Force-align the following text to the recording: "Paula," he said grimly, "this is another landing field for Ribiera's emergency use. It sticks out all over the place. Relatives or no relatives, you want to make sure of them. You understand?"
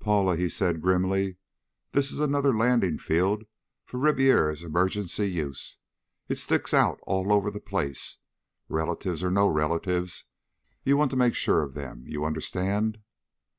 "Paula," 0.00 0.34
he 0.34 0.48
said 0.48 0.80
grimly, 0.80 1.36
"this 1.92 2.10
is 2.10 2.18
another 2.18 2.56
landing 2.56 2.96
field 2.96 3.44
for 3.84 4.00
Ribiera's 4.00 4.62
emergency 4.62 5.30
use. 5.30 5.76
It 6.26 6.36
sticks 6.38 6.72
out 6.72 7.00
all 7.02 7.30
over 7.30 7.50
the 7.50 7.60
place. 7.60 8.16
Relatives 8.70 9.22
or 9.22 9.30
no 9.30 9.46
relatives, 9.46 10.24
you 10.84 10.96
want 10.96 11.10
to 11.10 11.18
make 11.18 11.34
sure 11.34 11.62
of 11.62 11.74
them. 11.74 12.02
You 12.06 12.24
understand?" 12.24 12.96